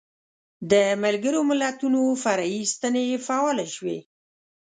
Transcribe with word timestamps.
د 0.71 0.73
ملګرو 1.03 1.41
ملتونو 1.49 2.01
فرعي 2.23 2.59
ستنې 2.73 3.05
فعالې 3.25 3.67
شوې. 3.75 3.99